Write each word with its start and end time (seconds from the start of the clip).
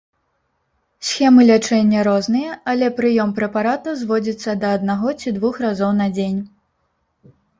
Схемы 1.09 1.41
лячэння 1.49 2.05
розныя, 2.07 2.55
але 2.73 2.87
прыём 3.01 3.29
прэпарата 3.41 3.89
зводзіцца 4.01 4.57
да 4.63 4.67
аднаго 4.77 5.13
ці 5.19 5.29
двух 5.39 5.61
разоў 5.67 5.91
на 6.01 6.07
дзень. 6.17 6.39